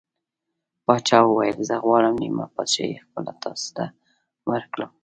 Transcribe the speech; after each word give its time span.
پاچا 0.85 1.19
وویل: 1.23 1.57
زه 1.69 1.75
غواړم 1.85 2.15
نیمه 2.23 2.45
پادشاهي 2.55 2.97
خپله 3.05 3.31
تاسو 3.43 3.67
ته 3.77 3.85
ورکړم. 4.51 4.91